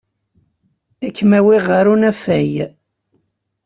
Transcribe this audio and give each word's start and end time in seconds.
Ad 1.05 1.11
kem-awiɣ 1.15 1.63
ɣer 1.71 1.85
unafag. 1.93 2.53